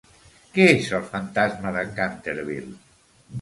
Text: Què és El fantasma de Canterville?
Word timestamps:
Què 0.53 0.63
és 0.77 0.87
El 0.99 1.03
fantasma 1.11 1.75
de 1.77 1.85
Canterville? 2.01 2.75